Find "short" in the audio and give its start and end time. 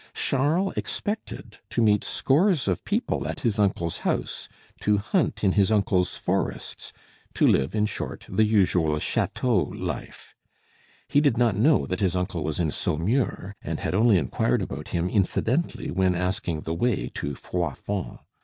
7.85-8.25